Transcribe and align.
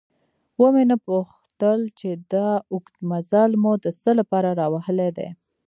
ومې 0.61 0.83
نه 0.91 0.97
پوښتل 1.07 1.79
چې 1.99 2.09
دا 2.33 2.49
اوږد 2.71 2.95
مزل 3.09 3.51
مو 3.61 3.71
د 3.83 3.85
څه 4.01 4.09
له 4.19 4.23
پاره 4.31 4.51
راوهلی 4.61 5.09
دی؟ 5.17 5.29